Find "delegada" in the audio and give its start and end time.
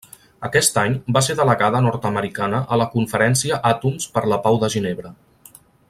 1.39-1.81